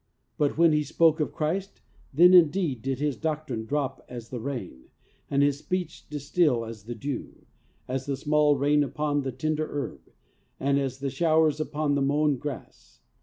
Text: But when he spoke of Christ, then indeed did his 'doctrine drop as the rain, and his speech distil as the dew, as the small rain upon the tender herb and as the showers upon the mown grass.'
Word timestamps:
But 0.35 0.57
when 0.57 0.73
he 0.73 0.81
spoke 0.83 1.19
of 1.19 1.31
Christ, 1.31 1.79
then 2.11 2.33
indeed 2.33 2.81
did 2.81 2.97
his 2.97 3.15
'doctrine 3.15 3.65
drop 3.67 4.03
as 4.09 4.29
the 4.29 4.39
rain, 4.39 4.85
and 5.29 5.43
his 5.43 5.59
speech 5.59 6.09
distil 6.09 6.65
as 6.65 6.85
the 6.85 6.95
dew, 6.95 7.45
as 7.87 8.07
the 8.07 8.17
small 8.17 8.57
rain 8.57 8.83
upon 8.83 9.21
the 9.21 9.31
tender 9.31 9.67
herb 9.67 10.11
and 10.59 10.79
as 10.79 11.01
the 11.01 11.11
showers 11.11 11.59
upon 11.59 11.93
the 11.93 12.01
mown 12.01 12.37
grass.' 12.37 13.01